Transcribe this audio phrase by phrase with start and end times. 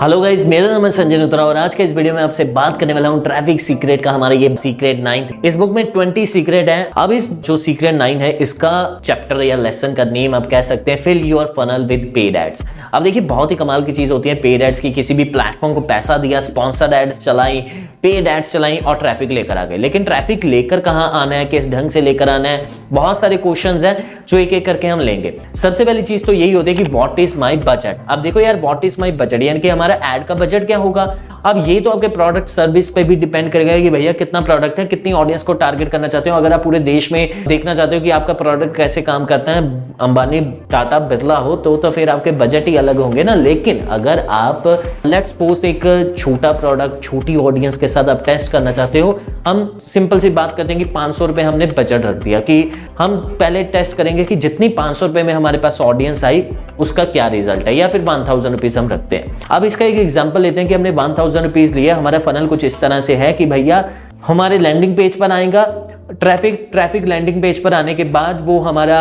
[0.00, 2.78] Hello guys मेरा नाम है संजय उत्तरा और आज के इस वीडियो में आपसे बात
[2.80, 6.68] करने वाला हूँ ट्रैफ़िक सीक्रेट का, हमारा ये सीक्रेट नाइन इस बुक में 20 सीक्रेट
[6.68, 10.62] है। अब इस जो सीक्रेट नाइन है, इसका चैप्टर या लेसन का नेम आप कह
[10.62, 14.12] सकते हैं fill your funnel with paid ads अब देखिए, बहुत ही कमाल की चीज़
[14.12, 17.60] होती है पेड एड्स की। किसी भी प्लेटफॉर्म को पैसा दिया स्पॉन्सर्ड एड्स चलाई
[18.02, 21.70] पेड एड्स चलाई और ट्रैफ़िक लेकर आ गए। लेकिन ट्रैफ़िक लेकर कहाँ आना है, किस
[21.70, 23.96] ढंग से लेकर आना है, बहुत सारे क्वेश्चन है
[24.28, 27.18] जो एक एक करके हम लेंगे। सबसे पहली चीज़ तो यही होती है कि वॉट
[27.18, 30.34] इज़ माई बजट अब देखो यार वॉट इज़ माई बजट यानी कि हमारा एड का
[30.34, 31.14] बजट क्या होगा?
[31.44, 34.84] अब ये तो आपके प्रोडक्ट सर्विस पे भी डिपेंड करेगा कि भैया कितना प्रोडक्ट है,
[34.84, 38.02] कितनी ऑडियंस को टारगेट करना चाहते हो। अगर आप पूरे देश में देखना चाहते हो
[38.02, 39.62] कि आपका प्रोडक्ट कैसे काम करता है,
[40.00, 40.40] अंबानी,
[40.70, 44.66] टाटा, बिरला हो तो तो फिर आपके बजट ही अलग होंगे ना। लेकिन अगर आप
[45.06, 49.62] लेट्स सपोज़ एक छोटा प्रोडक्ट छोटी ऑडियंस के साथ आप टेस्ट करना चाहते हो, हम
[49.86, 52.62] सिंपल सी बात करते हैं कि पाँच हमने बजट रख दिया कि
[52.98, 56.44] हम पहले टेस्ट करेंगे कि जितनी पाँच में हमारे पास ऑडियंस आई,
[56.78, 57.74] उसका क्या रिज़ल्ट है?
[57.76, 60.90] या फिर वन थाउज़ेंड हम रखते हैं। अब इसका एक एग्ज़ाम्पल लेते हैं कि हमने
[60.92, 63.84] वन थाउज़ेंड रुपीज़ लिया, हमारा फनल कुछ इस तरह से है कि भैया,
[64.26, 65.64] हमारे लैंडिंग पेज पर आएगा।
[66.12, 69.00] ट्रैफ़िक ट्रैफ़िक लैंडिंग पेज पर आने के बाद वो हमारा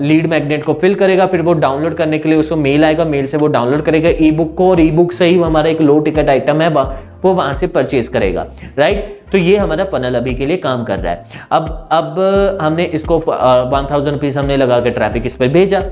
[0.00, 3.26] लीड मैग्नेट को फिल करेगा, फिर वो डाउनलोड करने के लिए उसको मेल आएगा मेल
[3.26, 5.98] से वो डाउनलोड करेगा ई बुक को, और ई बुक से ही हमारा एक लो
[6.00, 8.46] टिकट आइटम है वो वहाँ से परचेज करेगा
[8.78, 12.84] राइट तो ये हमारा फनल अभी के लिए काम कर रहा है। अब अब हमने
[12.94, 15.82] इसको वन थाउज़ेंड रुपीज़ हमने लगा के ट्रैफ़िक इस पर भेजा।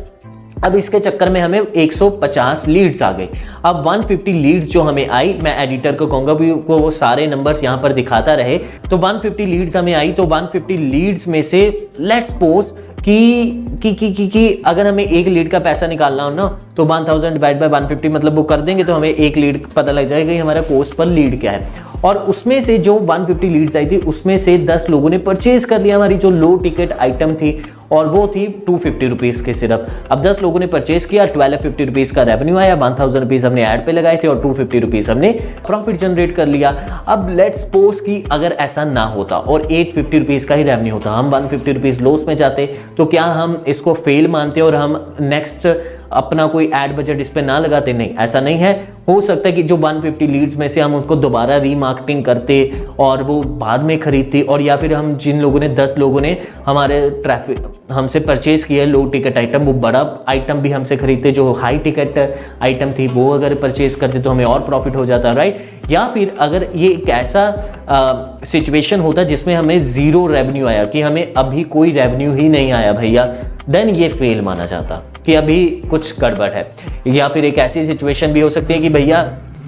[0.65, 3.29] अब इसके चक्कर में हमें 150 लीड्स आ गए।
[3.65, 7.63] अब 150 लीड्स जो हमें आई, मैं एडिटर को कहूँगा भी को वो सारे नंबर्स
[7.65, 8.59] यहाँ पर दिखाता रहे।
[8.91, 14.27] तो 150 लीड्स हमें आई तो 150 लीड्स में से लेट्स पोज कि कि कि
[14.29, 16.47] कि अगर हमें एक लीड का पैसा निकालना हो ना
[16.77, 19.67] तो 1000 thousand divide by one fifty मतलब वो कर देंगे तो हमें एक लीड
[19.67, 23.49] पता लग जाएगा कि हमारा कोस्ट पर लीड क्या है। और उसमें से जो 150
[23.51, 26.93] लीड्स आई थी, उसमें से 10 लोगों ने परचेज कर लिया हमारी जो लो टिकट
[26.93, 27.59] आइटम थी,
[27.93, 31.59] और वो थी टू फिफ्टी रुपीज़ के सिर्फ़। अब 10 लोगों ने परचेज किया ट्वेल्व
[31.59, 34.53] फिफ्टी रुपीज़ का रेवेन्यू आया वन थाउज़ेंड रुपीज़ हमने ऐड पे लगाए थे, और टू
[34.55, 35.33] फिफ्टी रुपीज़ हमने
[35.67, 36.71] प्रॉफिट जनरेट कर लिया।
[37.09, 40.95] अब लेट्स सपोज़ कि अगर ऐसा ना होता, और एट फिफ्टी रुपीज़ का ही रेवेन्यू
[40.95, 44.75] होता, हम वन फिफ्टी रुपीज़ लॉस में जाते तो क्या हम इसको फेल मानते, और
[44.75, 45.67] हम नेक्स्ट
[46.13, 48.73] अपना कोई एड बजट इस पर ना लगाते। नहीं, ऐसा नहीं है।
[49.09, 52.57] हो सकता है कि जो 150 लीड्स में से हम उसको दोबारा रीमार्केटिंग करते
[53.01, 56.37] और वो बाद में खरीदते और या फिर हम जिन लोगों ने 10 लोगों ने
[56.67, 61.53] हमारे ट्रैफ़िक हमसे परचेज किया लो टिकट आइटम वो बड़ा आइटम भी हमसे खरीदते, जो
[61.53, 62.19] हाई टिकट
[62.63, 66.35] आइटम थी, वो अगर परचेज करते तो हमें और प्रॉफिट हो जाता राइट या फिर
[66.41, 71.93] अगर ये एक ऐसा सिचुएशन होता जिसमें हमें ज़ीरो रेवेन्यू आया, कि हमें अभी कोई
[71.93, 73.35] रेवेन्यू ही नहीं आया, भैया।
[73.71, 74.97] देन ये फेल माना जाता
[75.27, 76.71] कि अभी कुछ गड़बड़ है।
[77.07, 79.19] या फिर एक ऐसी सिचुएशन भी हो सकती है कि भैया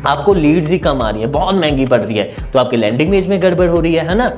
[0.07, 3.11] आपको लीड्स ही कम आ रही है, बहुत महँगी पड़ रही है तो आपके लैंडिंग
[3.11, 4.29] पेज में गड़बड़ हो रही है है ना?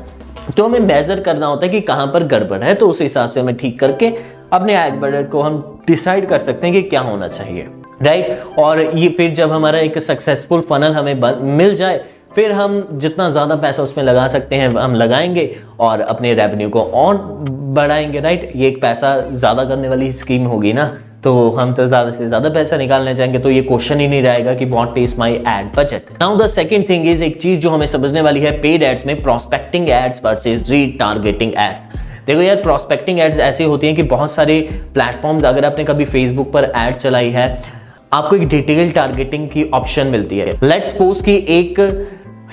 [0.57, 3.41] तो हमें मेजर करना होता है कि कहाँ पर गड़बड़ है तो उस हिसाब से
[3.41, 4.13] हमें ठीक करके
[4.53, 7.67] अपने एज बजट को हम डिसाइड कर सकते हैं कि क्या होना चाहिए।
[8.03, 11.15] राइट और ये फिर जब हमारा एक सक्सेसफुल फनल हमें
[11.57, 12.01] मिल जाए,
[12.35, 16.83] फिर हम जितना ज़्यादा पैसा उसमें लगा सकते हैं, हम लगाएँगे और अपने रेवेन्यू को
[16.83, 17.17] और
[17.75, 20.85] बढ़ाएँगे राइट ये एक पैसा ज़्यादा करने वाली स्कीम होगी ना
[21.25, 24.55] तो हम तो ज़्यादा से ज़्यादा पैसा निकालने चाहेंगे तो ये क्वेश्चन ही नहीं रहेगा
[24.55, 27.87] कि what is my ad budget now the second thing is एक चीज़ जो हमें
[27.87, 30.71] समझने वाली है पेड एड्स में prospecting ads versus
[31.01, 34.61] retargeting ads देखो यार प्रोस्पेक्टिंग एड्स ऐसी होती हैं कि बहुत सारे
[34.95, 37.47] प्लेटफॉर्म्स अगर आपने कभी फेसबुक पर एड चलाई है,
[38.13, 41.81] आपको एक डिटेल टारगेटिंग की ऑप्शन मिलती है। लेट्स सपोज़ कि एक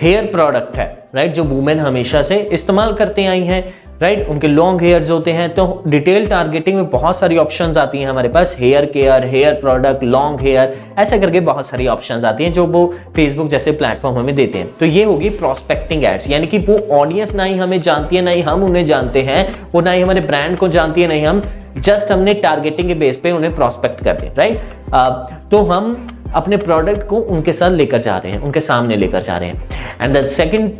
[0.01, 0.85] हेयर प्रोडक्ट है
[1.15, 3.63] राइट जो वुमेन हमेशा से इस्तेमाल करते आई हैं
[4.01, 4.31] राइट right?
[4.31, 8.29] उनके लॉन्ग हेयर्स होते हैं तो डिटेल टारगेटिंग में बहुत सारी ऑप्शंस आती हैं हमारे
[8.29, 12.65] पास। Hair care hair product long hair ऐसे करके बहुत सारी ऑप्शंस आती हैं जो
[12.65, 12.85] वो
[13.15, 17.33] फेसबुक जैसे प्लेटफॉर्म हमें देते हैं। तो ये होगी प्रोस्पेक्टिंग एड्स यानी कि वो ऑडियंस
[17.35, 20.21] ना ही हमें जानती है, ना ही हम उन्हें जानते हैं, वो ना ही हमारे
[20.21, 21.41] ब्रांड को जानती है नहीं हम
[21.77, 25.95] जस्ट हमने टारगेटिंग के बेस पे उन्हें प्रोस्पेक्ट कर दिया राइट तो हम
[26.35, 29.67] अपने प्रोडक्ट को उनके साथ लेकर जा रहे हैं, उनके सामने लेकर जा रहे हैं।
[30.01, 30.73] And the second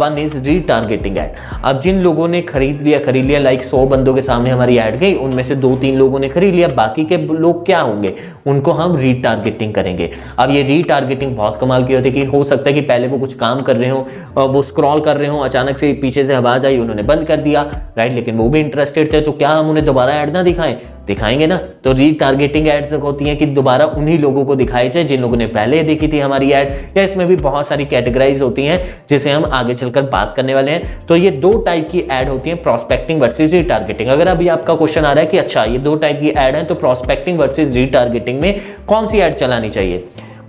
[0.00, 4.14] one is retargeting ad अब जिन लोगों ने खरीद लिया खरीद लिया लाइक सौ बंदों
[4.14, 7.16] के सामने हमारी ऐड गई, उनमें से दो तीन लोगों ने खरीद लिया, बाकी के
[7.16, 8.14] लोग क्या होंगे?
[8.46, 12.24] उनको हम री टारगेटिंग करेंगे। अब ये री टारगेटिंग बहुत कमाल की होती है कि
[12.26, 15.28] हो सकता है कि पहले वो कुछ काम कर रहे हो वो स्क्रॉल कर रहे
[15.28, 17.62] हो, अचानक से पीछे से आवाज़ आई, उन्होंने बंद कर दिया
[17.98, 20.76] राइट लेकिन वो भी इंटरेस्टेड थे तो क्या हम उन्हें दोबारा ऐड ना दिखाएँ?
[21.08, 21.56] दिखाएँगे ना?
[21.84, 25.36] तो री टारगेटिंग एड्स होती हैं कि दोबारा उन्हीं लोगों को दिखाई जाए, जिन लोगों
[25.36, 29.30] ने पहले देखी थी हमारी एड या इसमें भी बहुत सारी कैटेगराइज होती हैं, जिसे
[29.30, 32.56] हम आगे चलकर बात करने वाले हैं। तो ये दो टाइप की एड होती है
[32.56, 35.94] प्रोस्पेक्टिंग वर्सेज री टारगेटिंग अगर अभी आपका क्वेश्चन आ रहा है कि अच्छा ये दो
[35.96, 39.98] टाइप की एड है तो प्रोस्पेक्टिंग वर्सेज री में कौन सी एड चलानी चाहिए?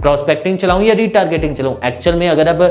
[0.01, 1.75] प्रोस्पेक्टिंग चलाऊं या रीटारगेटिंग चलाऊं?
[1.85, 2.61] एक्चुअल में अगर अब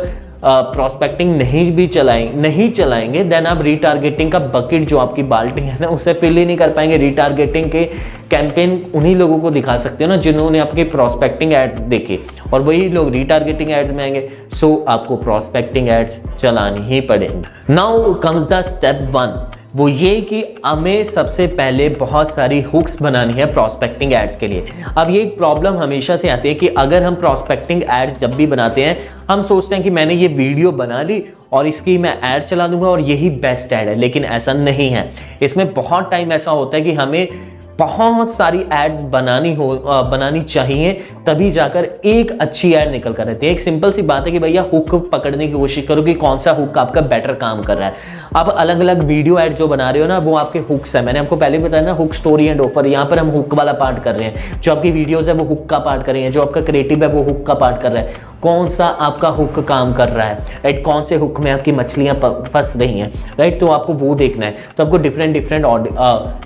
[0.45, 5.79] प्रोस्पेक्टिंग नहीं भी चलाएँगे नहीं चलाएँगे देन आप रीटारगेटिंग का बकेट जो आपकी बाल्टी है
[5.81, 7.85] ना उसे फिल ही नहीं कर पाएँगे। रिटारगेटिंग के
[8.31, 12.19] कैंपेन उन्हीं लोगों को दिखा सकते हो ना जिन्होंने आपके प्रोस्पेक्टिंग एड्स देखे।
[12.53, 17.75] और वही लोग रिटारगेटिंग एड्स में आएँगे सो so, आपको प्रोस्पेक्टिंग एड्स चलानी ही पड़ेंगे।
[17.75, 19.35] Now comes the step one
[19.79, 24.83] वो ये कि हमें सबसे पहले बहुत सारी हुक्स बनानी है प्रॉस्पेक्टिंग एड्स के लिए।
[24.99, 28.47] अब ये एक प्रॉब्लम हमेशा से आती है कि अगर हम प्रॉस्पेक्टिंग एड्स जब भी
[28.47, 28.97] बनाते हैं,
[29.31, 31.23] हम सोचते हैं कि मैंने ये वीडियो बना ली
[31.53, 35.11] और इसकी मैं ऐड चला दूँगा और यही बेस्ट ऐड है, लेकिन ऐसा नहीं है।
[35.43, 37.29] इसमें बहुत टाइम ऐसा होता है कि हमें
[37.79, 40.93] बहुत सारी एड्स बनानी हो आ, बनानी चाहिए
[41.27, 44.39] तभी जाकर एक अच्छी एड निकल कर रहती है। एक सिंपल सी बात है कि
[44.39, 47.89] भैया हुक पकड़ने की कोशिश करो कि कौन सा हुक आपका बेटर काम कर रहा
[47.89, 47.95] है।
[48.37, 51.19] आप अलग अलग वीडियो एड जो बना रहे हो ना वो आपके हुक्स है। मैंने
[51.19, 54.03] आपको पहले भी बताया ना हुक स्टोरी एंड ऑफ़र यहाँ पर हम हुक वाला पार्ट
[54.05, 56.43] कर रहे हैं। जो आपकी वीडियोज़ है वो हुक का पार्ट कर रहे हैं। जो
[56.43, 59.93] आपका क्रिएटिव है वो हुक का पार्ट कर रहा है। कौन सा आपका हुक काम
[59.93, 60.39] कर रहा है?
[60.65, 62.15] राइट कौन से हुक में आपकी मछलियाँ
[62.53, 63.13] फंस रही हैं?
[63.39, 65.65] राइट तो आपको वो देखना है। तो आपको डिफरेंट डिफरेंट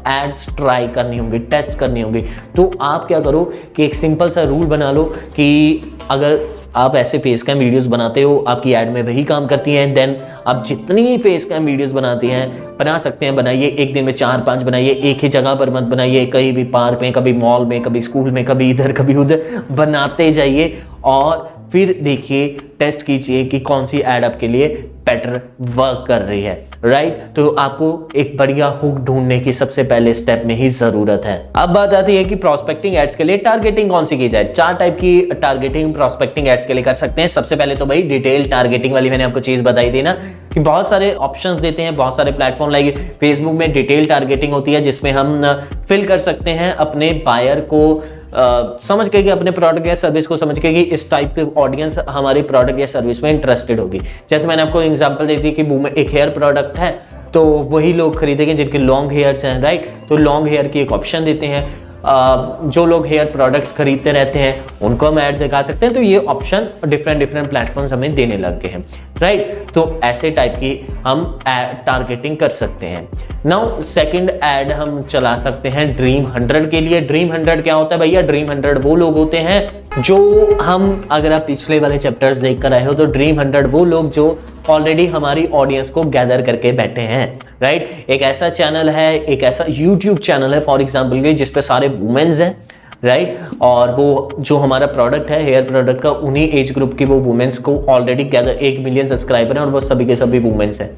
[0.08, 2.20] एड्स ट्राई करनी होंगी टेस्ट करनी होंगी।
[2.56, 3.44] तो आप क्या करो
[3.76, 5.04] कि एक सिंपल सा रूल बना लो
[5.36, 6.40] कि अगर
[6.76, 10.16] आप ऐसे फेस कैम वीडियोस बनाते हो, आपकी ऐड में वही काम करती हैं देन
[10.46, 14.40] आप जितनी फेस कैम वीडियोस बनाते हैं, बना सकते हैं। बनाइए, एक दिन में चार
[14.40, 17.80] पाँच बनाइए, एक ही जगह पर मत बनाइए, कहीं भी पार्क में, कभी मॉल में,
[17.82, 22.48] कभी स्कूल में, कभी इधर, कभी उधर। बनाते जाइए और फिर देखिए
[22.78, 24.68] टेस्ट कीजिए कि कौन सी एड आपके लिए
[25.06, 26.54] बेटर वर्क कर रही है
[26.84, 27.34] राइट right?
[27.36, 31.70] तो आपको एक बढ़िया हुक ढूँढने की सबसे पहले स्टेप में ही ज़रूरत है। अब
[31.70, 34.44] बात आती है कि प्रोस्पेक्टिंग एड्स के लिए टारगेटिंग कौन सी की जाए?
[34.46, 38.02] चार टाइप की टारगेटिंग प्रोस्पेक्टिंग एड्स के लिए कर सकते हैं। सबसे पहले तो भाई
[38.02, 40.12] डिटेल टारगेटिंग वाली मैंने आपको चीज़ बताई थी ना,
[40.54, 44.72] कि बहुत सारे ऑप्शंस देते हैं, बहुत सारे प्लेटफॉर्म लाइक फेसबुक में डिटेल टारगेटिंग होती
[44.72, 45.42] है, जिसमें हम
[45.88, 48.02] फिल कर सकते हैं अपने बायर को।
[48.34, 51.98] समझ के कि अपने प्रोडक्ट या सर्विस को समझ के कि इस टाइप के ऑडियंस
[52.08, 54.00] हमारी प्रोडक्ट या सर्विस में इंटरेस्टेड होगी।
[54.30, 55.62] जैसे मैंने आपको एग्जांपल दी थी कि
[56.00, 56.90] एक हेयर प्रोडक्ट है
[57.34, 61.24] तो वही लोग खरीदेंगे जिनके लॉन्ग हेयर्स हैं राइट तो लॉन्ग हेयर की एक ऑप्शन
[61.24, 65.94] देते हैं। जो लोग हेयर प्रोडक्ट्स खरीदते रहते हैं, उनको हम ऐड दिखा सकते हैं।
[65.94, 68.80] तो ये ऑप्शन डिफरेंट डिफरेंट प्लेटफॉर्म्स हमें देने लग गए हैं।
[69.22, 70.70] राइट तो ऐसे टाइप की
[71.04, 73.08] हम टारगेटिंग कर सकते हैं।
[73.46, 77.94] नाउ सेकंड एड हम चला सकते हैं ड्रीम हंड्रेड के लिए। ड्रीम हंड्रेड क्या होता
[77.94, 78.22] है भैया?
[78.22, 80.16] ड्रीम हंड्रेड वो लोग होते हैं जो
[80.62, 84.10] हम अगर आप पिछले वाले चैप्टर्स देख कर आए हो तो ड्रीम हंड्रेड वो लोग
[84.10, 84.26] जो
[84.70, 87.26] ऑलरेडी हमारी ऑडियंस को गैदर करके बैठे हैं।
[87.62, 91.88] राइट एक ऐसा चैनल है, एक ऐसा यूट्यूब चैनल है फॉर एग्ज़ाम्पल के जिसपे सारे
[91.90, 92.54] वुमेन्स हैं।
[93.02, 93.38] राइट?
[93.62, 97.58] और वो जो हमारा प्रोडक्ट है हेयर प्रोडक्ट का, उन्हीं एज ग्रुप की वो वुमेंस
[97.58, 100.90] को ऑलरेडी गैदर एक मिलियन सब्सक्राइबर हैं और वो सभी के सभी वुमेन्स हैं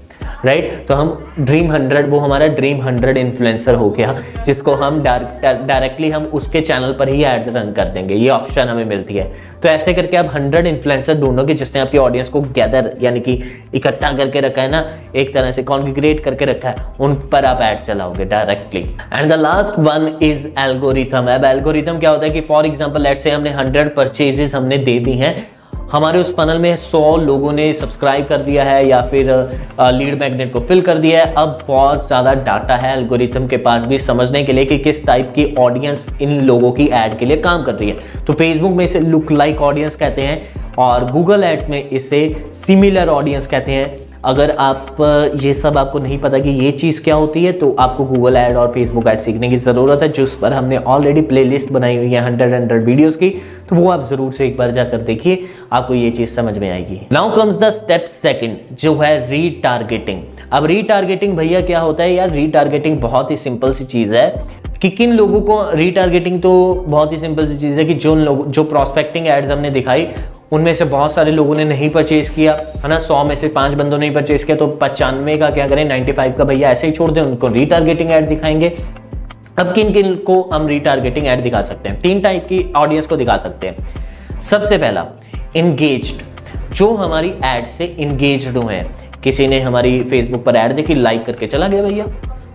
[0.45, 0.85] राइट?
[0.89, 4.15] तो हम ड्रीम हंड्रेड वो हमारा ड्रीम हंड्रेड इन्फ्लुएंसर हो गया,
[4.47, 8.85] जिसको हम डायरेक्टली हम उसके चैनल पर ही एड रन कर देंगे ये ऑप्शन हमें
[8.85, 13.21] मिलती है तो ऐसे करके आप हंड्रेड इन्फ्लुएंसर ढूंढोगे, जिसने आपकी ऑडियंस को गैदर यानी
[13.21, 13.41] कि
[13.75, 14.85] इकट्ठा करके रखा है ना,
[15.17, 18.81] एक तरह से कॉन्ग्रीट करके रखा है, उन पर आप एड चलाओगे directly
[19.13, 23.19] and the last one is algorithm अब एल्गोरिथम क्या होता है कि फॉर एग्ज़ाम्पल लेट
[23.19, 25.35] से हमने हंड्रेड परचेजेस हमने दे दी हैं।
[25.93, 29.29] हमारे उस पनल में 100 लोगों ने सब्सक्राइब कर दिया है या फिर
[29.81, 33.83] लीड मैग्नेट को फिल कर दिया है। अब बहुत ज़्यादा डाटा है एल्गोरिथम के पास
[33.83, 37.37] भी समझने के लिए कि किस टाइप की ऑडियंस इन लोगों की ऐड के लिए
[37.39, 41.45] काम कर रही है। तो फेसबुक में इसे लुक लाइक ऑडियंस कहते हैं और गूगल
[41.45, 42.27] एड्स में इसे
[42.57, 44.97] सिमिलर ऑडियंस कहते हैं। अगर आप
[45.43, 48.57] ये सब आपको नहीं पता कि ये चीज़ क्या होती है तो आपको गूगल ऐड
[48.57, 52.25] और फेसबुक ऐड सीखने की ज़रूरत है। जिस पर हमने ऑलरेडी प्लेलिस्ट बनाई हुई है
[52.25, 53.31] हंड्रेड हंड्रेड वीडियोस की
[53.69, 57.01] तो वो आप ज़रूर से एक बार जाकर देखिए, आपको ये चीज़ समझ में आएगी।
[57.13, 60.23] Now comes the step second जो है रीटारगेटिंग
[60.53, 62.31] अब रीटारगेटिंग भैया क्या होता है यार?
[62.31, 64.29] रीटारगेटिंग बहुत ही सिंपल सी चीज़ है
[64.83, 66.53] कि किन लोगों को रीटारगेटिंग तो
[66.89, 70.07] बहुत ही सिंपल सी चीज़ है कि जो लोग, जो प्रोस्पेक्टिंग एड्स हमने दिखाई
[70.55, 72.99] उनमें से बहुत सारे लोगों ने नहीं परचेज किया, है ना?
[72.99, 75.85] सौ में से पाँच बंदों ने परचेज किया तो पचानवे का क्या करें?
[75.85, 78.69] नाइन्टी फाइव का भैया ऐसे ही छोड़ दें, उनको रीटारगेटिंग ऐड दिखाएँगे।
[79.59, 82.01] अब किन किन को हम रीटारगेटिंग ऐड दिखा सकते हैं?
[82.01, 85.07] तीन टाइप की ऑडियंस को दिखा सकते हैं। सबसे पहला
[85.57, 86.23] इंगेज्ड
[86.75, 91.23] जो हमारी एड से इंगेज्ड हुए हैं, किसी ने हमारी फेसबुक पर ऐड देखी लाइक
[91.23, 92.05] करके चला गया भैया।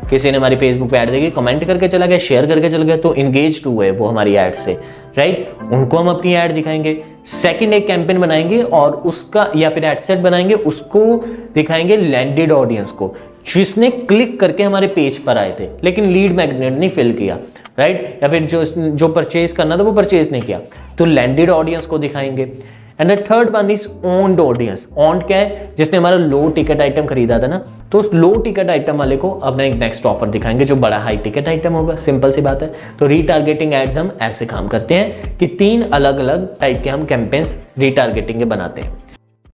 [0.10, 2.98] किसी ने हमारी फेसबुक पे ऐड देखी कमेंट करके चला गया शेयर करके चला गया
[2.98, 4.74] तो इंगेज हुए वो हमारी ऐड से
[5.18, 10.00] राइट उनको हम अपनी ऐड दिखाएँगे। सेकंड एक कैंपेन बनाएँगे और उसका, या फिर एड
[10.00, 11.00] सेट बनाएँगे, उसको
[11.56, 13.14] दिखाएँगे लैंडेड ऑडियंस को,
[13.54, 17.38] जिसने क्लिक करके हमारे पेज पर आए थे, लेकिन लीड मैग्नेट नहीं फिल किया
[17.80, 20.60] राइट या फिर जो जो परचेज करना था, वो परचेज नहीं किया।
[20.98, 22.52] तो लैंडेड ऑडियंस को दिखाएँगे।
[23.00, 25.74] And the third one is owned audience on क्या है?
[25.78, 29.30] जिसने हमारा लो टिकट आइटम खरीदा था ना तो उस लो टिकट आइटम वाले को
[29.32, 32.74] अपना एक नेक्स्ट ऑफ़र दिखाएँगे जो बड़ा हाई टिकट आइटम होगा। सिंपल सी बात है।
[33.00, 37.06] तो रीटारगेटिंग एड्स हम ऐसे काम करते हैं कि तीन अलग अलग टाइप के हम
[37.06, 38.98] कैंपेन्स रीटारगेटिंग के बनाते हैं।